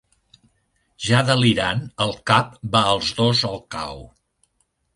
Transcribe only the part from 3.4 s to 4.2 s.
al cau.